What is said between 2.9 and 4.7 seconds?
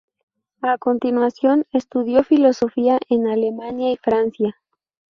en Alemania y Francia.